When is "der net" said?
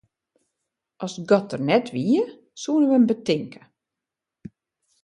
1.51-1.87